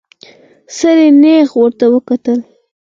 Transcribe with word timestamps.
سړي 0.77 1.07
نيغ 1.21 1.47
ورته 1.61 1.85
وکتل. 1.93 2.39